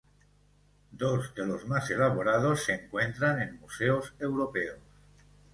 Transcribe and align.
Dos 0.91 1.35
de 1.35 1.45
los 1.45 1.67
más 1.67 1.91
elaborados 1.91 2.63
se 2.63 2.73
encuentran 2.73 3.39
en 3.39 3.59
museos 3.59 4.15
europeos. 4.17 4.79